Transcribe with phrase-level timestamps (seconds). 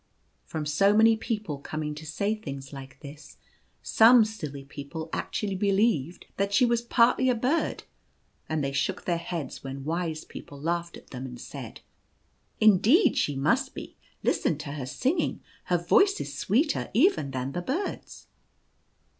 [0.45, 3.37] From so many people coming to say things like this,
[3.83, 7.83] some silly people actually believed that she was partly a bird,
[8.49, 11.81] and they shook their heads when wise people laughed at them, and said:"
[12.69, 17.61] Indeed she must be; listen to her singing; her voice is sweeter even than the
[17.61, 18.25] birds.'